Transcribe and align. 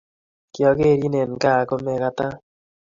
Kiakeren 0.53 1.13
en 1.21 1.31
gaa 1.41 1.59
ako 1.63 1.75
mekatan 1.85 2.33